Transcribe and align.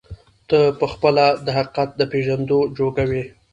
نه 0.49 0.59
په 0.79 0.85
خپله 0.93 1.25
د 1.45 1.47
حقيقت 1.57 1.89
د 1.95 2.01
پېژندو 2.11 2.57
جوگه 2.77 3.03
وي، 3.09 3.23